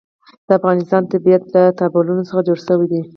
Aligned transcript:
د 0.47 0.49
افغانستان 0.59 1.01
طبیعت 1.11 1.43
له 1.53 1.61
تالابونه 1.77 2.23
څخه 2.29 2.41
جوړ 2.47 2.57
شوی 2.67 2.87
دی. 2.91 3.01